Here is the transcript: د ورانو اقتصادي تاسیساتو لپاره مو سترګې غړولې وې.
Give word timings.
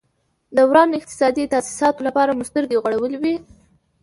د 0.55 0.57
ورانو 0.69 0.97
اقتصادي 0.99 1.43
تاسیساتو 1.53 2.05
لپاره 2.07 2.31
مو 2.37 2.43
سترګې 2.49 2.81
غړولې 2.83 3.17
وې. 3.23 3.35